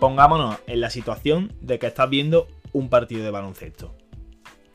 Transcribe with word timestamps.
Pongámonos 0.00 0.56
en 0.66 0.80
la 0.80 0.88
situación 0.88 1.52
de 1.60 1.78
que 1.78 1.86
estás 1.86 2.08
viendo 2.08 2.48
un 2.72 2.88
partido 2.88 3.22
de 3.22 3.30
baloncesto. 3.30 3.94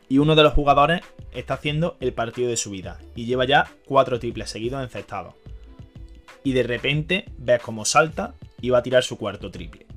Y 0.07 0.19
uno 0.19 0.35
de 0.35 0.43
los 0.43 0.53
jugadores 0.53 1.01
está 1.33 1.55
haciendo 1.55 1.97
el 1.99 2.13
partido 2.13 2.47
de 2.47 2.57
su 2.57 2.69
vida 2.69 2.99
y 3.15 3.25
lleva 3.25 3.45
ya 3.45 3.71
cuatro 3.87 4.19
triples 4.19 4.51
seguidos 4.51 4.83
encestados. 4.83 5.33
Y 6.43 6.53
de 6.53 6.61
repente 6.61 7.25
ves 7.39 7.59
cómo 7.59 7.85
salta 7.85 8.35
y 8.61 8.69
va 8.69 8.77
a 8.77 8.83
tirar 8.83 9.03
su 9.03 9.17
cuarto 9.17 9.49
triple. 9.49 9.87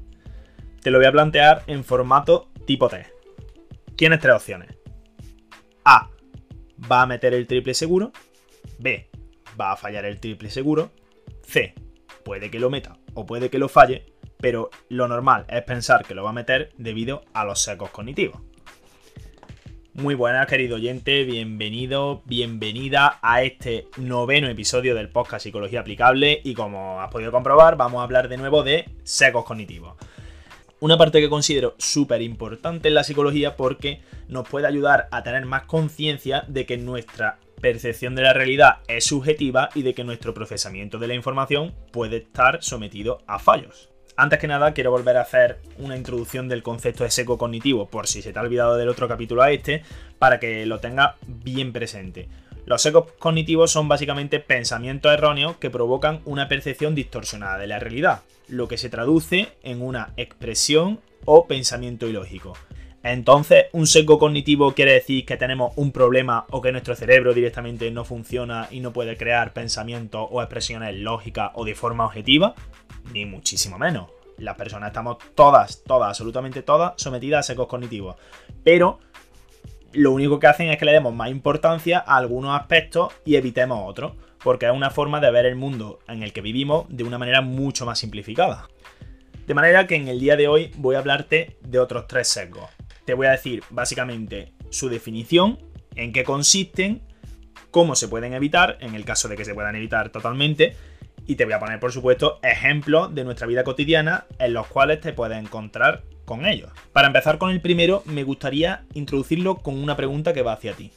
Te 0.81 0.91
lo 0.91 0.97
voy 0.97 1.07
a 1.07 1.13
plantear 1.13 1.63
en 1.67 1.85
formato 1.85 2.49
tipo 2.65 2.89
T. 2.89 3.05
Tienes 3.97 4.21
tres 4.21 4.35
opciones. 4.35 4.79
A. 5.85 6.09
Va 6.91 7.03
a 7.03 7.07
meter 7.07 7.35
el 7.35 7.47
triple 7.47 7.75
seguro. 7.75 8.13
B. 8.79 9.11
Va 9.61 9.73
a 9.73 9.77
fallar 9.77 10.07
el 10.07 10.21
triple 10.21 10.49
seguro. 10.49 10.91
C. 11.43 11.75
Puede 12.25 12.51
que 12.51 12.61
lo 12.61 12.71
meta 12.71 12.97
o 13.13 13.27
puede 13.27 13.51
que 13.51 13.59
lo 13.59 13.69
falle, 13.69 14.07
pero 14.41 14.71
lo 14.89 15.09
normal 15.09 15.45
es 15.49 15.63
pensar 15.63 16.05
que 16.05 16.15
lo 16.15 16.25
va 16.25 16.31
a 16.31 16.35
meter 16.35 16.71
debido 16.77 17.23
a 17.33 17.45
los 17.45 17.61
secos 17.61 17.91
cognitivos. 17.91 18.41
Muy 19.95 20.15
buenas, 20.15 20.47
querido 20.47 20.77
oyente, 20.77 21.25
bienvenido, 21.25 22.23
bienvenida 22.25 23.19
a 23.21 23.43
este 23.43 23.89
noveno 23.97 24.49
episodio 24.49 24.95
del 24.95 25.09
podcast 25.09 25.43
Psicología 25.43 25.81
Aplicable 25.81 26.41
y 26.45 26.55
como 26.55 27.01
has 27.01 27.11
podido 27.11 27.33
comprobar, 27.33 27.77
vamos 27.77 27.99
a 27.99 28.05
hablar 28.05 28.29
de 28.29 28.37
nuevo 28.37 28.63
de 28.63 28.89
secos 29.03 29.45
cognitivos. 29.45 29.97
Una 30.79 30.97
parte 30.97 31.21
que 31.21 31.29
considero 31.29 31.75
súper 31.79 32.23
importante 32.23 32.87
en 32.87 32.95
la 32.95 33.03
psicología 33.03 33.57
porque 33.57 34.01
nos 34.29 34.49
puede 34.49 34.69
ayudar 34.69 35.09
a 35.11 35.25
tener 35.25 35.45
más 35.47 35.65
conciencia 35.65 36.45
de 36.47 36.65
que 36.65 36.79
nuestra 36.79 37.41
percepción 37.61 38.15
de 38.15 38.23
la 38.23 38.33
realidad 38.33 38.79
es 38.87 39.05
subjetiva 39.05 39.71
y 39.75 39.83
de 39.83 39.95
que 39.95 40.05
nuestro 40.05 40.33
procesamiento 40.33 41.01
de 41.01 41.09
la 41.09 41.15
información 41.15 41.75
puede 41.91 42.19
estar 42.19 42.63
sometido 42.63 43.19
a 43.27 43.41
fallos. 43.41 43.91
Antes 44.21 44.41
que 44.41 44.49
nada, 44.49 44.75
quiero 44.75 44.91
volver 44.91 45.17
a 45.17 45.21
hacer 45.21 45.61
una 45.79 45.97
introducción 45.97 46.49
del 46.49 46.65
concepto 46.65 47.05
de 47.05 47.11
seco 47.13 47.39
cognitivo, 47.39 47.87
por 47.87 48.09
si 48.09 48.21
se 48.21 48.33
te 48.33 48.39
ha 48.41 48.43
olvidado 48.43 48.77
del 48.77 48.89
otro 48.89 49.07
capítulo 49.07 49.43
a 49.43 49.53
este, 49.53 49.85
para 50.19 50.41
que 50.41 50.67
lo 50.67 50.81
tengas 50.81 51.15
bien 51.29 51.73
presente. 51.73 52.29
Los 52.67 52.83
secos 52.83 53.13
cognitivos 53.21 53.71
son 53.71 53.87
básicamente 53.87 54.41
pensamientos 54.41 55.13
erróneos 55.13 55.59
que 55.59 55.71
provocan 55.71 56.21
una 56.25 56.49
percepción 56.49 56.97
distorsionada 56.97 57.59
de 57.59 57.69
la 57.69 57.79
realidad, 57.79 58.23
lo 58.49 58.67
que 58.67 58.77
se 58.77 58.91
traduce 58.91 59.51
en 59.63 59.83
una 59.83 60.15
expresión 60.17 60.99
o 61.25 61.47
pensamiento 61.47 62.09
ilógico. 62.09 62.55
Entonces, 63.05 63.67
un 63.71 63.87
seco 63.87 64.19
cognitivo 64.19 64.75
quiere 64.75 64.95
decir 64.95 65.25
que 65.25 65.37
tenemos 65.37 65.73
un 65.77 65.93
problema 65.93 66.45
o 66.51 66.61
que 66.61 66.73
nuestro 66.73 66.97
cerebro 66.97 67.35
directamente 67.35 67.89
no 67.93 68.05
funciona 68.05 68.67
y 68.73 68.81
no 68.81 68.93
puede 68.93 69.17
crear 69.17 69.53
pensamientos 69.53 70.27
o 70.29 70.43
expresiones 70.43 70.97
lógicas 70.97 71.53
o 71.55 71.65
de 71.65 71.77
forma 71.77 72.05
objetiva 72.05 72.57
ni 73.13 73.25
muchísimo 73.25 73.79
menos. 73.79 74.11
Las 74.39 74.57
personas 74.57 74.89
estamos 74.89 75.19
todas, 75.35 75.83
todas, 75.83 76.11
absolutamente 76.11 76.63
todas 76.63 76.93
sometidas 76.97 77.41
a 77.41 77.53
secos 77.53 77.67
cognitivos. 77.67 78.17
Pero 78.63 79.01
lo 79.93 80.13
único 80.13 80.39
que 80.39 80.47
hacen 80.47 80.69
es 80.69 80.79
que 80.79 80.85
le 80.85 80.93
demos 80.93 81.15
más 81.15 81.31
importancia 81.31 81.99
a 82.07 82.17
algunos 82.17 82.59
aspectos 82.59 83.13
y 83.25 83.37
evitemos 83.37 83.89
otros, 83.89 84.13
porque 84.43 84.67
es 84.67 84.73
una 84.73 84.91
forma 84.91 85.21
de 85.21 85.31
ver 85.31 85.47
el 85.47 85.57
mundo 85.57 85.99
en 86.09 86.23
el 86.23 86.33
que 86.33 86.41
vivimos 86.41 86.87
de 86.89 87.05
una 87.05 87.19
manera 87.19 87.41
mucho 87.41 87.87
más 87.87 87.99
simplificada. 87.99 88.69
De 89.47 89.55
manera 89.55 89.87
que 89.87 89.97
en 89.97 90.09
el 90.09 90.21
día 90.21 90.37
de 90.37 90.47
hoy 90.47 90.71
voy 90.77 90.95
a 90.95 90.99
hablarte 90.99 91.57
de 91.63 91.79
otros 91.79 92.07
tres 92.07 92.29
sesgos. 92.29 92.69
Te 93.07 93.15
voy 93.15 93.27
a 93.27 93.31
decir 93.31 93.63
básicamente 93.71 94.53
su 94.71 94.91
definición, 94.91 95.59
en 95.95 96.13
qué 96.13 96.23
consisten, 96.23 97.03
cómo 97.71 97.95
se 97.95 98.09
pueden 98.09 98.35
evitar, 98.35 98.77
en 98.81 98.95
el 98.95 99.05
caso 99.05 99.29
de 99.29 99.37
que 99.37 99.47
se 99.47 99.55
puedan 99.55 99.75
evitar 99.75 100.11
totalmente, 100.11 100.77
y 101.29 101.37
te 101.37 101.45
voy 101.45 101.53
a 101.53 101.61
poner, 101.61 101.79
por 101.79 101.93
supuesto, 101.93 102.41
ejemplos 102.43 103.15
de 103.15 103.23
nuestra 103.23 103.47
vida 103.47 103.63
cotidiana 103.63 104.25
en 104.39 104.55
los 104.55 104.67
cuales 104.67 105.03
te 105.03 105.13
puedes 105.13 105.39
encontrar 105.39 106.03
con 106.25 106.47
ellos. 106.47 106.71
Para 106.95 107.09
empezar 107.09 107.37
con 107.37 107.51
el 107.51 107.61
primero, 107.61 108.03
me 108.07 108.25
gustaría 108.25 108.87
introducirlo 108.95 109.57
con 109.59 109.77
una 109.77 109.95
pregunta 109.95 110.33
que 110.33 110.41
va 110.41 110.55
hacia 110.55 110.73
ti. 110.73 110.91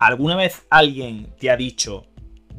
¿Alguna 0.00 0.34
vez 0.34 0.66
alguien 0.68 1.32
te 1.38 1.48
ha 1.48 1.56
dicho, 1.56 2.06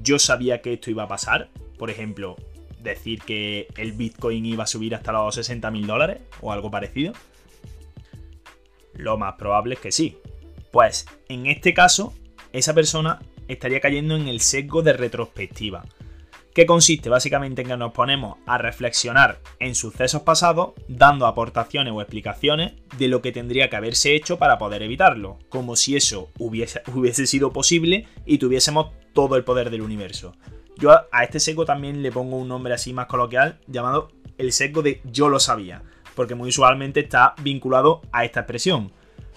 yo 0.02 0.18
sabía 0.18 0.62
que 0.62 0.72
esto 0.72 0.91
iba 0.91 1.03
a 1.03 1.08
pasar? 1.09 1.50
Por 1.78 1.90
ejemplo, 1.90 2.38
decir 2.81 3.22
que 3.22 3.68
el 3.75 3.91
Bitcoin 3.91 4.46
iba 4.46 4.63
a 4.63 4.68
subir 4.68 4.96
hasta 4.96 5.12
los 5.12 5.35
60 5.35 5.69
mil 5.72 5.88
dólares 5.88 6.19
o 6.40 6.53
algo 6.53 6.72
parecido. 6.72 7.12
Lo 8.94 9.18
más 9.18 9.34
probable 9.34 9.74
es 9.74 9.81
que 9.81 9.91
sí. 9.91 10.18
Pues 10.72 11.06
en 11.28 11.47
este 11.47 11.74
caso, 11.74 12.13
esa 12.53 12.74
persona 12.74 13.19
estaría 13.50 13.81
cayendo 13.81 14.16
en 14.16 14.29
el 14.29 14.40
sesgo 14.40 14.84
de 14.84 14.94
retrospectiva 14.94 15.84
que 16.54 16.66
consiste 16.66 17.10
básicamente 17.10 17.62
en 17.62 17.68
que 17.68 17.78
nos 17.78 17.94
ponemos 17.94 18.38
a 18.46 18.58
reflexionar 18.58 19.40
en 19.60 19.76
sucesos 19.76 20.24
pasados, 20.24 20.74
dando 20.88 21.28
aportaciones 21.28 21.94
o 21.94 22.02
explicaciones 22.02 22.74
de 22.98 23.08
lo 23.08 23.22
que 23.22 23.32
tendría 23.32 23.70
que 23.70 23.76
haberse 23.76 24.16
hecho 24.16 24.38
para 24.38 24.58
poder 24.58 24.82
evitarlo, 24.84 25.38
como 25.50 25.76
si 25.76 25.96
eso 25.96 26.30
hubiese, 26.38 26.82
hubiese 26.94 27.28
sido 27.28 27.52
posible 27.54 28.08
y 28.26 28.38
tuviésemos 28.38 28.92
todo 29.14 29.36
el 29.36 29.44
poder 29.44 29.70
del 29.70 29.82
universo. 29.82 30.34
Yo 30.78 30.92
a 31.12 31.24
este 31.24 31.40
seco 31.40 31.66
también 31.66 32.02
le 32.02 32.12
pongo 32.12 32.38
un 32.38 32.48
nombre 32.48 32.74
así 32.74 32.94
más 32.94 33.08
coloquial 33.08 33.59
llamado 33.68 34.09
el 34.38 34.54
seco 34.54 34.82
de 34.82 35.02
yo 35.04 35.30
lo 35.30 35.40
sabía, 35.40 35.84
porque 36.16 36.36
muy 36.36 36.50
usualmente 36.50 37.02
está 37.02 37.36
vinculado 37.42 38.02
a 38.12 38.24
esta 38.26 38.42
expresión. 38.42 38.92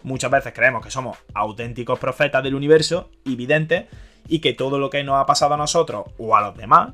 Muchas 0.05 0.31
veces 0.31 0.53
creemos 0.53 0.85
que 0.85 0.91
somos 0.91 1.19
auténticos 1.35 1.99
profetas 1.99 2.43
del 2.43 2.55
universo 2.55 3.11
y 3.25 3.37
videntes 3.37 3.87
y 4.29 4.41
que 4.41 4.53
todo 4.53 4.79
lo 4.79 4.91
que 4.91 5.05
nos 5.05 5.21
ha 5.21 5.27
pasado 5.27 5.55
a 5.55 5.57
nosotros 5.57 6.05
o 6.19 6.37
a 6.37 6.41
los 6.41 6.57
demás 6.57 6.93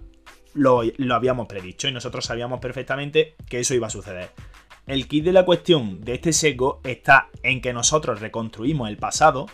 lo, 0.54 0.82
habíamos 1.14 1.46
predicho 1.46 1.88
y 1.88 1.92
nosotros 1.92 2.24
sabíamos 2.24 2.60
perfectamente 2.60 3.34
que 3.48 3.60
eso 3.60 3.74
iba 3.74 3.86
a 3.86 3.90
suceder. 3.90 4.30
El 4.86 5.06
kit 5.06 5.24
de 5.24 5.32
la 5.32 5.44
cuestión 5.44 6.00
de 6.00 6.14
este 6.14 6.32
sesgo 6.32 6.80
está 6.84 7.28
en 7.42 7.60
que 7.60 7.72
nosotros 7.72 8.20
reconstruimos 8.20 8.88
el 8.88 8.96
pasado, 8.96 9.46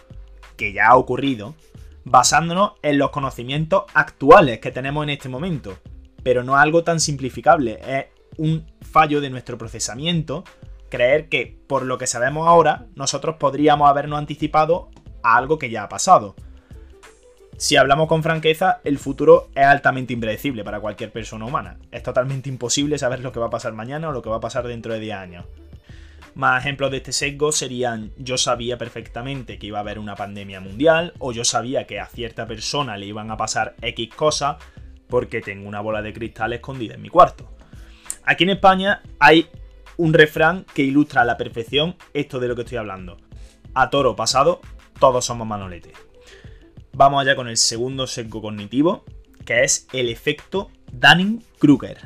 que 0.56 0.72
ya 0.72 0.88
ha 0.88 0.96
ocurrido, 0.96 1.54
basándonos 2.04 2.72
en 2.82 2.98
los 2.98 3.10
conocimientos 3.10 3.84
actuales 3.94 4.60
que 4.60 4.70
tenemos 4.70 5.02
en 5.02 5.10
este 5.10 5.28
momento. 5.28 5.78
Pero 6.22 6.44
no 6.44 6.56
algo 6.56 6.84
tan 6.84 7.00
simplificable, 7.00 7.80
es 7.86 8.06
un 8.36 8.64
fallo 8.80 9.20
de 9.20 9.30
nuestro 9.30 9.58
procesamiento 9.58 10.44
creer 10.88 11.28
que 11.28 11.58
por 11.66 11.84
lo 11.84 11.98
que 11.98 12.06
sabemos 12.06 12.46
ahora, 12.46 12.86
nosotros 12.94 13.36
podríamos 13.38 13.90
habernos 13.90 14.18
anticipado 14.18 14.90
a 15.24 15.36
algo 15.36 15.58
que 15.58 15.70
ya 15.70 15.82
ha 15.82 15.88
pasado 15.88 16.36
si 17.56 17.76
hablamos 17.76 18.08
con 18.08 18.22
franqueza, 18.22 18.80
el 18.84 18.98
futuro 18.98 19.48
es 19.54 19.64
altamente 19.64 20.12
impredecible 20.12 20.64
para 20.64 20.80
cualquier 20.80 21.12
persona 21.12 21.44
humana. 21.44 21.78
Es 21.92 22.02
totalmente 22.02 22.48
imposible 22.48 22.98
saber 22.98 23.20
lo 23.20 23.32
que 23.32 23.40
va 23.40 23.46
a 23.46 23.50
pasar 23.50 23.72
mañana 23.72 24.08
o 24.08 24.12
lo 24.12 24.22
que 24.22 24.30
va 24.30 24.36
a 24.36 24.40
pasar 24.40 24.66
dentro 24.66 24.92
de 24.92 25.00
10 25.00 25.16
años. 25.16 25.44
Más 26.34 26.60
ejemplos 26.60 26.90
de 26.90 26.96
este 26.96 27.12
sesgo 27.12 27.52
serían 27.52 28.10
yo 28.18 28.38
sabía 28.38 28.76
perfectamente 28.76 29.56
que 29.56 29.68
iba 29.68 29.78
a 29.78 29.82
haber 29.82 30.00
una 30.00 30.16
pandemia 30.16 30.60
mundial 30.60 31.14
o 31.20 31.30
yo 31.30 31.44
sabía 31.44 31.86
que 31.86 32.00
a 32.00 32.06
cierta 32.06 32.46
persona 32.48 32.96
le 32.96 33.06
iban 33.06 33.30
a 33.30 33.36
pasar 33.36 33.76
X 33.80 34.10
cosas 34.14 34.56
porque 35.08 35.40
tengo 35.40 35.68
una 35.68 35.80
bola 35.80 36.02
de 36.02 36.12
cristal 36.12 36.52
escondida 36.52 36.94
en 36.94 37.02
mi 37.02 37.08
cuarto. 37.08 37.48
Aquí 38.24 38.42
en 38.42 38.50
España 38.50 39.02
hay 39.20 39.48
un 39.96 40.12
refrán 40.12 40.66
que 40.74 40.82
ilustra 40.82 41.22
a 41.22 41.24
la 41.24 41.36
perfección 41.36 41.94
esto 42.14 42.40
de 42.40 42.48
lo 42.48 42.56
que 42.56 42.62
estoy 42.62 42.78
hablando. 42.78 43.16
A 43.74 43.90
toro 43.90 44.16
pasado, 44.16 44.60
todos 44.98 45.24
somos 45.24 45.46
manoletes. 45.46 45.92
Vamos 46.96 47.20
allá 47.20 47.34
con 47.34 47.48
el 47.48 47.56
segundo 47.56 48.06
sesgo 48.06 48.40
cognitivo, 48.40 49.04
que 49.44 49.64
es 49.64 49.88
el 49.92 50.08
efecto 50.08 50.70
Dunning-Kruger. 50.92 51.98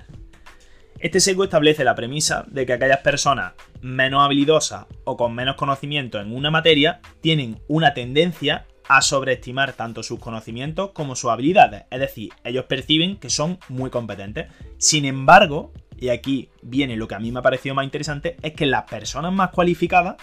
Este 0.99 1.21
sesgo 1.21 1.45
establece 1.45 1.85
la 1.85 1.95
premisa 1.95 2.47
de 2.49 2.65
que 2.65 2.73
aquellas 2.73 3.01
personas 3.01 3.53
menos 3.83 4.25
habilidosas 4.25 4.87
o 5.05 5.19
con 5.19 5.35
menos 5.35 5.57
conocimiento 5.57 6.19
en 6.19 6.35
una 6.35 6.51
materia 6.51 7.01
tienen 7.21 7.61
una 7.69 7.93
tendencia 7.93 8.67
a 8.89 9.03
sobreestimar 9.03 9.75
tanto 9.75 10.03
sus 10.03 10.21
conocimientos 10.21 10.93
como 10.93 11.17
sus 11.17 11.31
habilidades. 11.31 11.85
Es 11.91 12.01
decir, 12.01 12.31
ellos 12.43 12.65
perciben 12.65 13.19
que 13.19 13.29
son 13.29 13.59
muy 13.69 13.91
competentes. 13.91 14.47
Sin 14.79 15.05
embargo, 15.05 15.71
y 15.99 16.09
aquí 16.09 16.49
viene 16.63 16.97
lo 16.97 17.07
que 17.09 17.15
a 17.15 17.21
mí 17.21 17.31
me 17.31 17.41
ha 17.41 17.43
parecido 17.43 17.75
más 17.75 17.85
interesante, 17.85 18.39
es 18.41 18.55
que 18.55 18.65
las 18.65 18.85
personas 18.85 19.35
más 19.35 19.51
cualificadas 19.51 20.17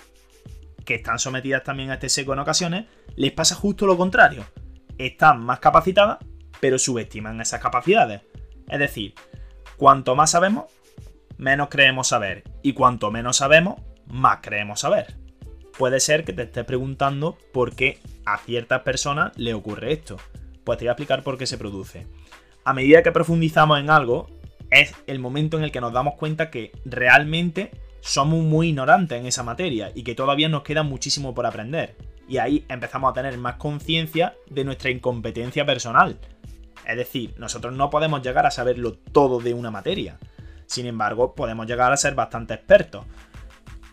que 0.85 0.95
están 0.95 1.19
sometidas 1.19 1.63
también 1.63 1.91
a 1.91 1.95
este 1.95 2.09
seco 2.09 2.33
en 2.33 2.39
ocasiones, 2.39 2.85
les 3.15 3.31
pasa 3.31 3.55
justo 3.55 3.85
lo 3.85 3.97
contrario. 3.97 4.45
Están 4.97 5.43
más 5.43 5.59
capacitadas, 5.59 6.19
pero 6.59 6.79
subestiman 6.79 7.41
esas 7.41 7.61
capacidades. 7.61 8.21
Es 8.69 8.79
decir, 8.79 9.13
cuanto 9.77 10.15
más 10.15 10.31
sabemos, 10.31 10.65
menos 11.37 11.67
creemos 11.69 12.07
saber. 12.07 12.43
Y 12.61 12.73
cuanto 12.73 13.11
menos 13.11 13.37
sabemos, 13.37 13.81
más 14.07 14.39
creemos 14.41 14.81
saber. 14.81 15.17
Puede 15.77 15.99
ser 15.99 16.23
que 16.23 16.33
te 16.33 16.43
estés 16.43 16.63
preguntando 16.63 17.37
por 17.51 17.75
qué 17.75 17.99
a 18.25 18.37
ciertas 18.37 18.81
personas 18.81 19.37
le 19.37 19.53
ocurre 19.53 19.91
esto. 19.91 20.17
Pues 20.63 20.77
te 20.77 20.85
voy 20.85 20.89
a 20.89 20.91
explicar 20.91 21.23
por 21.23 21.37
qué 21.37 21.45
se 21.45 21.57
produce. 21.57 22.07
A 22.63 22.73
medida 22.73 23.03
que 23.03 23.11
profundizamos 23.11 23.79
en 23.79 23.89
algo, 23.89 24.27
es 24.71 24.95
el 25.07 25.19
momento 25.19 25.57
en 25.57 25.63
el 25.63 25.71
que 25.71 25.81
nos 25.81 25.93
damos 25.93 26.15
cuenta 26.15 26.49
que 26.49 26.71
realmente 26.85 27.71
somos 28.05 28.43
muy 28.43 28.69
ignorantes 28.69 29.19
en 29.19 29.25
esa 29.25 29.41
materia 29.41 29.91
y 29.95 30.03
que 30.03 30.13
todavía 30.13 30.47
nos 30.47 30.61
queda 30.61 30.83
muchísimo 30.83 31.33
por 31.33 31.47
aprender. 31.47 31.95
Y 32.27 32.37
ahí 32.37 32.63
empezamos 32.69 33.09
a 33.09 33.13
tener 33.15 33.35
más 33.39 33.55
conciencia 33.55 34.35
de 34.47 34.63
nuestra 34.63 34.91
incompetencia 34.91 35.65
personal. 35.65 36.19
Es 36.87 36.97
decir, 36.97 37.33
nosotros 37.39 37.73
no 37.73 37.89
podemos 37.89 38.21
llegar 38.21 38.45
a 38.45 38.51
saberlo 38.51 38.93
todo 38.93 39.39
de 39.39 39.55
una 39.55 39.71
materia. 39.71 40.19
Sin 40.67 40.85
embargo, 40.85 41.33
podemos 41.33 41.65
llegar 41.65 41.91
a 41.91 41.97
ser 41.97 42.13
bastante 42.13 42.53
expertos. 42.53 43.05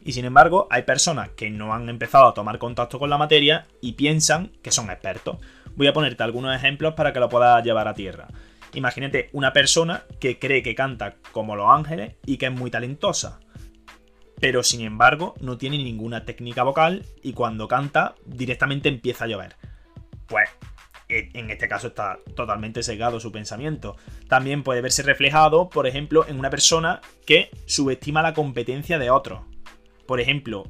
Y 0.04 0.12
sin 0.12 0.26
embargo, 0.26 0.68
hay 0.70 0.82
personas 0.82 1.30
que 1.30 1.48
no 1.48 1.72
han 1.72 1.88
empezado 1.88 2.26
a 2.26 2.34
tomar 2.34 2.58
contacto 2.58 2.98
con 2.98 3.08
la 3.08 3.16
materia 3.16 3.66
y 3.80 3.92
piensan 3.92 4.52
que 4.60 4.72
son 4.72 4.90
expertos. 4.90 5.38
Voy 5.74 5.86
a 5.86 5.94
ponerte 5.94 6.22
algunos 6.22 6.54
ejemplos 6.54 6.92
para 6.92 7.14
que 7.14 7.20
lo 7.20 7.30
puedas 7.30 7.64
llevar 7.64 7.88
a 7.88 7.94
tierra. 7.94 8.28
Imagínate 8.74 9.30
una 9.32 9.54
persona 9.54 10.02
que 10.20 10.38
cree 10.38 10.62
que 10.62 10.74
canta 10.74 11.14
como 11.32 11.56
los 11.56 11.70
ángeles 11.70 12.16
y 12.26 12.36
que 12.36 12.46
es 12.46 12.52
muy 12.52 12.70
talentosa. 12.70 13.40
Pero 14.42 14.64
sin 14.64 14.80
embargo, 14.80 15.34
no 15.40 15.56
tiene 15.56 15.78
ninguna 15.78 16.24
técnica 16.24 16.64
vocal 16.64 17.06
y 17.22 17.32
cuando 17.32 17.68
canta 17.68 18.16
directamente 18.26 18.88
empieza 18.88 19.24
a 19.24 19.28
llover. 19.28 19.54
Pues 20.26 20.48
e, 21.08 21.30
en 21.34 21.48
este 21.48 21.68
caso 21.68 21.86
está 21.86 22.18
totalmente 22.34 22.82
sesgado 22.82 23.20
su 23.20 23.30
pensamiento. 23.30 23.94
También 24.26 24.64
puede 24.64 24.80
verse 24.80 25.04
reflejado, 25.04 25.70
por 25.70 25.86
ejemplo, 25.86 26.26
en 26.26 26.40
una 26.40 26.50
persona 26.50 27.00
que 27.24 27.50
subestima 27.66 28.20
la 28.20 28.34
competencia 28.34 28.98
de 28.98 29.10
otros. 29.10 29.42
Por 30.08 30.18
ejemplo, 30.18 30.64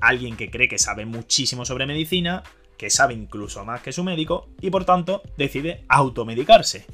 alguien 0.00 0.36
que 0.36 0.48
cree 0.48 0.68
que 0.68 0.78
sabe 0.78 1.04
muchísimo 1.04 1.64
sobre 1.64 1.86
medicina, 1.86 2.44
que 2.78 2.90
sabe 2.90 3.14
incluso 3.14 3.64
más 3.64 3.80
que 3.80 3.90
su 3.90 4.04
médico, 4.04 4.50
y 4.60 4.70
por 4.70 4.84
tanto 4.84 5.22
decide 5.36 5.84
automedicarse. 5.88 6.86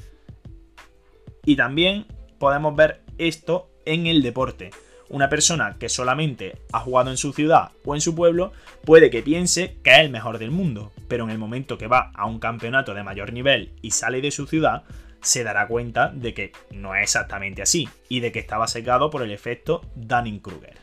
Y 1.45 1.55
también 1.57 2.07
podemos 2.39 2.75
ver 2.75 3.03
esto 3.19 3.69
en 3.85 4.07
el 4.07 4.23
deporte. 4.23 4.71
Una 5.13 5.29
persona 5.29 5.77
que 5.77 5.89
solamente 5.89 6.57
ha 6.71 6.79
jugado 6.79 7.11
en 7.11 7.17
su 7.17 7.33
ciudad 7.33 7.73
o 7.85 7.93
en 7.93 8.01
su 8.01 8.15
pueblo 8.15 8.51
puede 8.83 9.11
que 9.11 9.21
piense 9.21 9.77
que 9.83 9.91
es 9.91 9.99
el 9.99 10.09
mejor 10.09 10.39
del 10.39 10.49
mundo, 10.49 10.91
pero 11.07 11.25
en 11.25 11.29
el 11.29 11.37
momento 11.37 11.77
que 11.77 11.85
va 11.85 12.11
a 12.15 12.25
un 12.25 12.39
campeonato 12.39 12.95
de 12.95 13.03
mayor 13.03 13.31
nivel 13.31 13.73
y 13.83 13.91
sale 13.91 14.21
de 14.21 14.31
su 14.31 14.47
ciudad, 14.47 14.85
se 15.21 15.43
dará 15.43 15.67
cuenta 15.67 16.09
de 16.09 16.33
que 16.33 16.51
no 16.71 16.95
es 16.95 17.03
exactamente 17.03 17.61
así 17.61 17.87
y 18.09 18.21
de 18.21 18.31
que 18.31 18.39
estaba 18.39 18.67
secado 18.67 19.11
por 19.11 19.21
el 19.21 19.29
efecto 19.29 19.81
Dunning-Kruger 19.95 20.79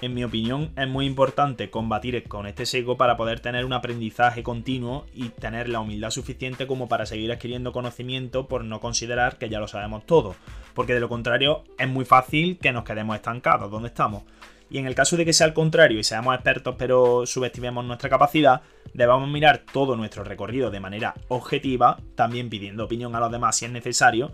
en 0.00 0.14
mi 0.14 0.24
opinión, 0.24 0.70
es 0.76 0.88
muy 0.88 1.06
importante 1.06 1.70
combatir 1.70 2.22
con 2.24 2.46
este 2.46 2.66
sesgo 2.66 2.96
para 2.96 3.16
poder 3.16 3.40
tener 3.40 3.64
un 3.64 3.72
aprendizaje 3.72 4.42
continuo 4.42 5.06
y 5.12 5.30
tener 5.30 5.68
la 5.68 5.80
humildad 5.80 6.10
suficiente 6.10 6.66
como 6.66 6.88
para 6.88 7.06
seguir 7.06 7.32
adquiriendo 7.32 7.72
conocimiento 7.72 8.46
por 8.46 8.64
no 8.64 8.80
considerar 8.80 9.38
que 9.38 9.48
ya 9.48 9.58
lo 9.58 9.66
sabemos 9.66 10.06
todo. 10.06 10.36
Porque 10.74 10.94
de 10.94 11.00
lo 11.00 11.08
contrario, 11.08 11.64
es 11.78 11.88
muy 11.88 12.04
fácil 12.04 12.58
que 12.58 12.72
nos 12.72 12.84
quedemos 12.84 13.16
estancados 13.16 13.70
donde 13.70 13.88
estamos. 13.88 14.22
Y 14.70 14.78
en 14.78 14.86
el 14.86 14.94
caso 14.94 15.16
de 15.16 15.24
que 15.24 15.32
sea 15.32 15.46
al 15.46 15.54
contrario 15.54 15.98
y 15.98 16.04
seamos 16.04 16.34
expertos 16.34 16.76
pero 16.78 17.26
subestimemos 17.26 17.84
nuestra 17.84 18.10
capacidad, 18.10 18.60
debemos 18.92 19.28
mirar 19.28 19.64
todo 19.72 19.96
nuestro 19.96 20.24
recorrido 20.24 20.70
de 20.70 20.80
manera 20.80 21.14
objetiva, 21.28 21.98
también 22.14 22.50
pidiendo 22.50 22.84
opinión 22.84 23.16
a 23.16 23.20
los 23.20 23.32
demás 23.32 23.56
si 23.56 23.64
es 23.64 23.72
necesario, 23.72 24.30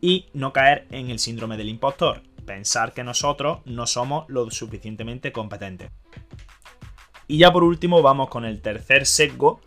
y 0.00 0.26
no 0.32 0.52
caer 0.52 0.86
en 0.90 1.10
el 1.10 1.18
síndrome 1.18 1.56
del 1.56 1.68
impostor, 1.68 2.22
pensar 2.44 2.92
que 2.92 3.04
nosotros 3.04 3.60
no 3.64 3.86
somos 3.86 4.24
lo 4.28 4.50
suficientemente 4.50 5.32
competentes. 5.32 5.90
Y 7.28 7.38
ya 7.38 7.52
por 7.52 7.64
último 7.64 8.02
vamos 8.02 8.28
con 8.28 8.44
el 8.44 8.60
tercer 8.60 9.06
sesgo, 9.06 9.60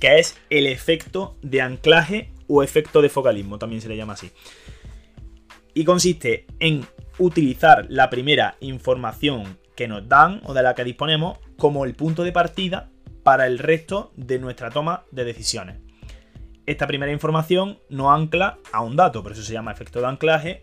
que 0.00 0.18
es 0.18 0.38
el 0.50 0.66
efecto 0.66 1.36
de 1.42 1.60
anclaje 1.62 2.32
o 2.48 2.62
efecto 2.62 3.02
de 3.02 3.08
focalismo, 3.08 3.58
también 3.58 3.82
se 3.82 3.88
le 3.88 3.96
llama 3.96 4.14
así. 4.14 4.30
Y 5.74 5.84
consiste 5.84 6.46
en 6.58 6.86
utilizar 7.18 7.86
la 7.88 8.08
primera 8.08 8.56
información 8.60 9.58
que 9.74 9.88
nos 9.88 10.08
dan 10.08 10.40
o 10.44 10.54
de 10.54 10.62
la 10.62 10.74
que 10.74 10.84
disponemos 10.84 11.38
como 11.58 11.84
el 11.84 11.94
punto 11.94 12.22
de 12.22 12.32
partida 12.32 12.90
para 13.22 13.46
el 13.46 13.58
resto 13.58 14.12
de 14.16 14.38
nuestra 14.38 14.70
toma 14.70 15.04
de 15.10 15.24
decisiones. 15.24 15.78
Esta 16.64 16.86
primera 16.86 17.12
información 17.12 17.78
no 17.88 18.12
ancla 18.12 18.58
a 18.72 18.80
un 18.80 18.96
dato, 18.96 19.22
por 19.22 19.32
eso 19.32 19.42
se 19.42 19.52
llama 19.52 19.72
efecto 19.72 20.00
de 20.00 20.06
anclaje 20.06 20.60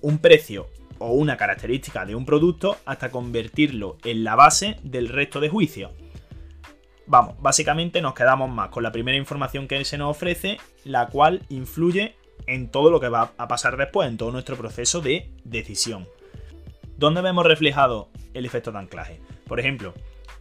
un 0.00 0.18
precio 0.18 0.68
o 0.98 1.12
una 1.12 1.36
característica 1.36 2.04
de 2.04 2.14
un 2.14 2.24
producto 2.24 2.76
hasta 2.84 3.10
convertirlo 3.10 3.98
en 4.04 4.24
la 4.24 4.34
base 4.34 4.76
del 4.82 5.08
resto 5.08 5.40
de 5.40 5.48
juicios. 5.48 5.92
Vamos, 7.06 7.36
básicamente 7.40 8.02
nos 8.02 8.14
quedamos 8.14 8.50
más 8.50 8.70
con 8.70 8.82
la 8.82 8.92
primera 8.92 9.16
información 9.16 9.68
que 9.68 9.84
se 9.84 9.98
nos 9.98 10.10
ofrece, 10.10 10.58
la 10.84 11.06
cual 11.06 11.42
influye 11.48 12.16
en 12.46 12.68
todo 12.70 12.90
lo 12.90 13.00
que 13.00 13.08
va 13.08 13.32
a 13.36 13.48
pasar 13.48 13.76
después, 13.76 14.08
en 14.08 14.16
todo 14.16 14.32
nuestro 14.32 14.56
proceso 14.56 15.00
de 15.00 15.30
decisión. 15.44 16.08
¿Dónde 16.96 17.20
vemos 17.20 17.46
reflejado 17.46 18.08
el 18.34 18.44
efecto 18.44 18.72
de 18.72 18.78
anclaje? 18.78 19.20
Por 19.46 19.60
ejemplo, 19.60 19.94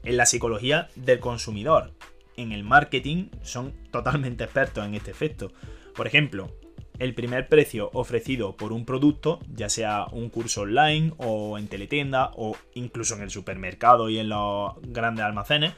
en 0.03 0.17
la 0.17 0.25
psicología 0.25 0.87
del 0.95 1.19
consumidor. 1.19 1.91
En 2.37 2.51
el 2.51 2.63
marketing 2.63 3.29
son 3.43 3.73
totalmente 3.91 4.43
expertos 4.43 4.85
en 4.85 4.95
este 4.95 5.11
efecto. 5.11 5.51
Por 5.95 6.07
ejemplo, 6.07 6.51
el 6.99 7.13
primer 7.13 7.47
precio 7.47 7.89
ofrecido 7.93 8.55
por 8.55 8.73
un 8.73 8.85
producto, 8.85 9.39
ya 9.53 9.69
sea 9.69 10.05
un 10.11 10.29
curso 10.29 10.61
online 10.61 11.13
o 11.17 11.57
en 11.57 11.67
teletienda 11.67 12.31
o 12.35 12.55
incluso 12.73 13.15
en 13.15 13.21
el 13.21 13.29
supermercado 13.29 14.09
y 14.09 14.19
en 14.19 14.29
los 14.29 14.73
grandes 14.81 15.25
almacenes, 15.25 15.73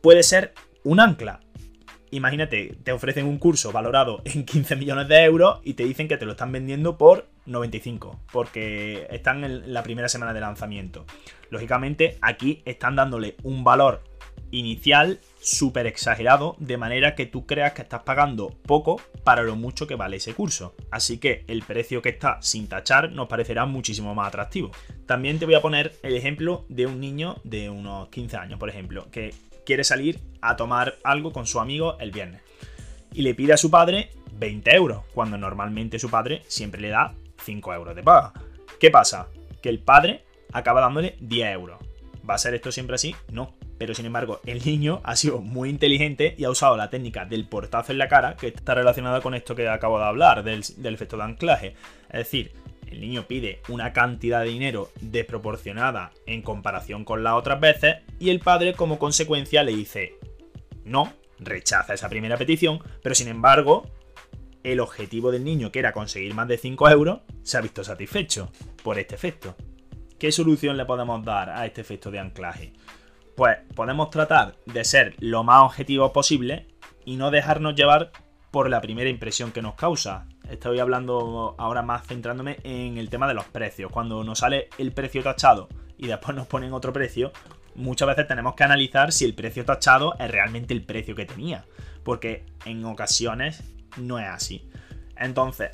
puede 0.00 0.22
ser 0.22 0.54
un 0.84 1.00
ancla. 1.00 1.40
Imagínate, 2.10 2.76
te 2.84 2.92
ofrecen 2.92 3.26
un 3.26 3.38
curso 3.38 3.72
valorado 3.72 4.20
en 4.24 4.44
15 4.46 4.76
millones 4.76 5.08
de 5.08 5.24
euros 5.24 5.60
y 5.64 5.74
te 5.74 5.84
dicen 5.84 6.08
que 6.08 6.18
te 6.18 6.26
lo 6.26 6.32
están 6.32 6.52
vendiendo 6.52 6.98
por 6.98 7.28
95, 7.46 8.20
porque 8.30 9.06
están 9.10 9.44
en 9.44 9.72
la 9.72 9.82
primera 9.82 10.08
semana 10.08 10.34
de 10.34 10.40
lanzamiento. 10.40 11.06
Lógicamente, 11.50 12.18
aquí 12.20 12.62
están 12.64 12.96
dándole 12.96 13.36
un 13.42 13.64
valor 13.64 14.04
inicial 14.52 15.18
súper 15.40 15.86
exagerado, 15.88 16.54
de 16.58 16.76
manera 16.76 17.16
que 17.16 17.26
tú 17.26 17.46
creas 17.46 17.72
que 17.72 17.82
estás 17.82 18.02
pagando 18.02 18.50
poco 18.64 19.00
para 19.24 19.42
lo 19.42 19.56
mucho 19.56 19.88
que 19.88 19.96
vale 19.96 20.18
ese 20.18 20.34
curso. 20.34 20.74
Así 20.90 21.18
que 21.18 21.44
el 21.48 21.62
precio 21.62 22.00
que 22.00 22.10
está 22.10 22.40
sin 22.40 22.68
tachar 22.68 23.10
nos 23.10 23.26
parecerá 23.26 23.66
muchísimo 23.66 24.14
más 24.14 24.28
atractivo. 24.28 24.70
También 25.06 25.38
te 25.38 25.46
voy 25.46 25.54
a 25.54 25.62
poner 25.62 25.98
el 26.02 26.14
ejemplo 26.14 26.64
de 26.68 26.86
un 26.86 27.00
niño 27.00 27.36
de 27.42 27.70
unos 27.70 28.08
15 28.10 28.36
años, 28.36 28.58
por 28.60 28.68
ejemplo, 28.68 29.10
que 29.10 29.34
quiere 29.66 29.82
salir 29.82 30.20
a 30.40 30.56
tomar 30.56 30.96
algo 31.02 31.32
con 31.32 31.46
su 31.46 31.58
amigo 31.58 31.98
el 31.98 32.12
viernes. 32.12 32.42
Y 33.12 33.22
le 33.22 33.34
pide 33.34 33.54
a 33.54 33.58
su 33.58 33.70
padre 33.70 34.10
20 34.34 34.74
euros, 34.74 35.02
cuando 35.14 35.36
normalmente 35.38 35.98
su 35.98 36.08
padre 36.08 36.42
siempre 36.46 36.80
le 36.80 36.88
da 36.88 37.14
5 37.42 37.74
euros 37.74 37.96
de 37.96 38.02
paga. 38.02 38.32
¿Qué 38.78 38.90
pasa? 38.90 39.28
Que 39.62 39.68
el 39.68 39.80
padre 39.80 40.24
acaba 40.52 40.80
dándole 40.80 41.16
10 41.20 41.52
euros. 41.54 41.80
¿Va 42.28 42.34
a 42.34 42.38
ser 42.38 42.54
esto 42.54 42.70
siempre 42.70 42.94
así? 42.94 43.14
No 43.30 43.54
pero 43.82 43.96
sin 43.96 44.06
embargo 44.06 44.40
el 44.46 44.64
niño 44.64 45.00
ha 45.02 45.16
sido 45.16 45.40
muy 45.40 45.68
inteligente 45.68 46.36
y 46.38 46.44
ha 46.44 46.50
usado 46.50 46.76
la 46.76 46.88
técnica 46.88 47.24
del 47.24 47.48
portazo 47.48 47.90
en 47.90 47.98
la 47.98 48.06
cara, 48.06 48.36
que 48.36 48.46
está 48.46 48.76
relacionada 48.76 49.20
con 49.20 49.34
esto 49.34 49.56
que 49.56 49.68
acabo 49.68 49.98
de 49.98 50.04
hablar, 50.04 50.44
del, 50.44 50.62
efecto 50.94 51.16
de 51.16 51.24
anclaje. 51.24 51.74
Es 52.04 52.18
decir, 52.18 52.52
el 52.86 53.00
niño 53.00 53.24
pide 53.26 53.60
una 53.68 53.92
cantidad 53.92 54.42
de 54.42 54.50
dinero 54.50 54.92
desproporcionada 55.00 56.12
en 56.26 56.42
comparación 56.42 57.04
con 57.04 57.24
las 57.24 57.32
otras 57.32 57.58
veces 57.58 57.96
y 58.20 58.30
el 58.30 58.38
padre 58.38 58.74
como 58.74 59.00
consecuencia 59.00 59.64
le 59.64 59.74
dice 59.74 60.14
no, 60.84 61.12
rechaza 61.40 61.94
esa 61.94 62.08
primera 62.08 62.36
petición, 62.36 62.78
pero 63.02 63.16
sin 63.16 63.26
embargo 63.26 63.90
el 64.62 64.78
objetivo 64.78 65.32
del 65.32 65.42
niño 65.42 65.72
que 65.72 65.80
era 65.80 65.92
conseguir 65.92 66.34
más 66.34 66.46
de 66.46 66.56
5 66.56 66.88
euros 66.88 67.22
se 67.42 67.56
ha 67.56 67.60
visto 67.60 67.82
satisfecho 67.82 68.52
por 68.84 69.00
este 69.00 69.16
efecto. 69.16 69.56
¿Qué 70.20 70.30
solución 70.30 70.76
le 70.76 70.84
podemos 70.84 71.24
dar 71.24 71.50
a 71.50 71.66
este 71.66 71.80
efecto 71.80 72.12
de 72.12 72.20
anclaje? 72.20 72.74
Pues 73.36 73.58
podemos 73.74 74.10
tratar 74.10 74.56
de 74.66 74.84
ser 74.84 75.14
lo 75.18 75.44
más 75.44 75.62
objetivos 75.62 76.12
posible 76.12 76.66
y 77.04 77.16
no 77.16 77.30
dejarnos 77.30 77.74
llevar 77.74 78.12
por 78.50 78.68
la 78.68 78.80
primera 78.80 79.08
impresión 79.08 79.50
que 79.50 79.62
nos 79.62 79.74
causa. 79.74 80.26
Estoy 80.50 80.78
hablando 80.78 81.54
ahora 81.58 81.82
más 81.82 82.06
centrándome 82.06 82.58
en 82.64 82.98
el 82.98 83.08
tema 83.08 83.26
de 83.26 83.34
los 83.34 83.46
precios. 83.46 83.90
Cuando 83.90 84.22
nos 84.24 84.40
sale 84.40 84.68
el 84.78 84.92
precio 84.92 85.22
tachado 85.22 85.68
y 85.96 86.06
después 86.06 86.36
nos 86.36 86.46
ponen 86.46 86.74
otro 86.74 86.92
precio, 86.92 87.32
muchas 87.74 88.08
veces 88.08 88.28
tenemos 88.28 88.54
que 88.54 88.64
analizar 88.64 89.12
si 89.12 89.24
el 89.24 89.34
precio 89.34 89.64
tachado 89.64 90.14
es 90.18 90.30
realmente 90.30 90.74
el 90.74 90.84
precio 90.84 91.14
que 91.14 91.24
tenía. 91.24 91.64
Porque 92.04 92.44
en 92.66 92.84
ocasiones 92.84 93.62
no 93.96 94.18
es 94.18 94.28
así. 94.28 94.68
Entonces, 95.16 95.70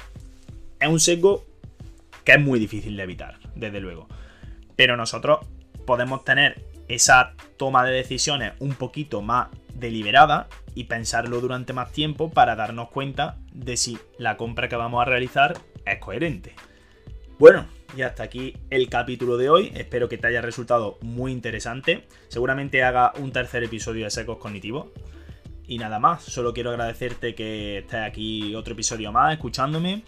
es 0.79 0.89
un 0.89 1.01
sesgo 1.01 1.45
que 2.25 2.33
es 2.33 2.41
muy 2.41 2.61
difícil 2.61 2.97
de 2.97 3.03
evitar, 3.03 3.39
desde 3.57 3.81
luego. 3.81 4.07
Pero 4.77 4.97
nosotros 4.97 5.41
podemos 5.85 6.25
tener 6.25 6.68
esa 6.89 7.35
toma 7.57 7.85
de 7.85 7.93
decisiones 7.93 8.55
un 8.59 8.75
poquito 8.75 9.23
más 9.23 9.49
deliberada 9.75 10.49
y 10.75 10.85
pensarlo 10.85 11.41
durante 11.41 11.73
más 11.73 11.93
tiempo 11.93 12.31
para 12.31 12.57
darnos 12.57 12.91
cuenta 12.91 13.39
de 13.53 13.77
si 13.77 13.99
la 14.19 14.37
compra 14.37 14.69
que 14.69 14.77
vamos 14.77 15.03
a 15.03 15.05
realizar 15.05 15.57
es 15.85 15.99
coherente. 15.99 16.55
Bueno, 17.39 17.67
y 17.97 18.03
hasta 18.03 18.23
aquí 18.23 18.57
el 18.71 18.89
capítulo 18.89 19.37
de 19.37 19.51
hoy. 19.51 19.73
Espero 19.75 20.09
que 20.09 20.19
te 20.19 20.27
haya 20.27 20.41
resultado 20.41 20.99
muy 21.01 21.33
interesante. 21.33 22.07
Seguramente 22.29 22.83
haga 22.83 23.13
un 23.19 23.33
tercer 23.33 23.65
episodio 23.65 24.05
de 24.05 24.11
Secos 24.11 24.39
Cognitivos. 24.39 24.89
Y 25.67 25.79
nada 25.79 25.99
más, 25.99 26.23
solo 26.23 26.55
quiero 26.55 26.71
agradecerte 26.71 27.35
que 27.35 27.79
estés 27.79 28.01
aquí 28.01 28.55
otro 28.55 28.73
episodio 28.73 29.13
más 29.13 29.35
escuchándome. 29.35 30.03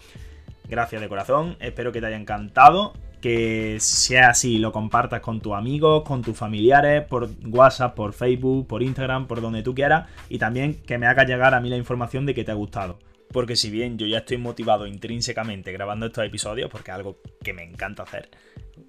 Gracias 0.67 1.01
de 1.01 1.09
corazón, 1.09 1.57
espero 1.59 1.91
que 1.91 1.99
te 1.99 2.07
haya 2.07 2.15
encantado 2.15 2.93
que 3.21 3.77
sea 3.79 4.29
así, 4.31 4.57
lo 4.57 4.71
compartas 4.71 5.21
con 5.21 5.39
tus 5.39 5.53
amigos, 5.53 6.03
con 6.03 6.21
tus 6.21 6.35
familiares, 6.37 7.03
por 7.07 7.29
WhatsApp, 7.45 7.95
por 7.95 8.13
Facebook, 8.13 8.67
por 8.67 8.83
Instagram, 8.83 9.27
por 9.27 9.41
donde 9.41 9.63
tú 9.63 9.73
quieras, 9.75 10.09
y 10.27 10.39
también 10.39 10.81
que 10.81 10.97
me 10.97 11.05
hagas 11.07 11.27
llegar 11.27 11.53
a 11.53 11.61
mí 11.61 11.69
la 11.69 11.77
información 11.77 12.25
de 12.25 12.33
que 12.33 12.43
te 12.43 12.51
ha 12.51 12.55
gustado. 12.55 12.97
porque 13.31 13.55
si 13.55 13.69
bien 13.69 13.97
yo 13.97 14.05
ya 14.07 14.19
estoy 14.19 14.37
motivado 14.37 14.85
intrínsecamente 14.85 15.71
grabando 15.71 16.05
estos 16.05 16.25
episodios, 16.25 16.69
porque 16.69 16.91
es 16.91 16.95
algo 16.95 17.17
que 17.43 17.53
me 17.53 17.63
encanta 17.63 18.03
hacer, 18.03 18.29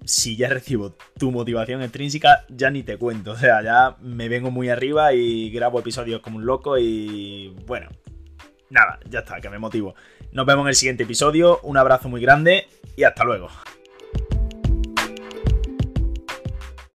si 0.05 0.35
ya 0.35 0.49
recibo 0.49 0.95
tu 1.17 1.31
motivación 1.31 1.81
extrínseca, 1.81 2.45
ya 2.49 2.69
ni 2.69 2.83
te 2.83 2.97
cuento. 2.97 3.31
O 3.31 3.37
sea, 3.37 3.63
ya 3.63 3.97
me 4.01 4.29
vengo 4.29 4.51
muy 4.51 4.69
arriba 4.69 5.13
y 5.13 5.49
grabo 5.49 5.79
episodios 5.79 6.21
como 6.21 6.37
un 6.37 6.45
loco 6.45 6.77
y 6.77 7.55
bueno, 7.65 7.89
nada, 8.69 8.99
ya 9.09 9.19
está, 9.19 9.39
que 9.39 9.49
me 9.49 9.59
motivo. 9.59 9.95
Nos 10.31 10.45
vemos 10.45 10.63
en 10.63 10.69
el 10.69 10.75
siguiente 10.75 11.03
episodio, 11.03 11.59
un 11.63 11.77
abrazo 11.77 12.09
muy 12.09 12.21
grande 12.21 12.67
y 12.97 13.03
hasta 13.03 13.23
luego. 13.23 13.49